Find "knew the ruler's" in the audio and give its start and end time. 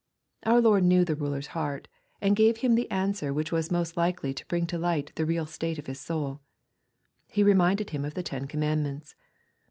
0.83-1.45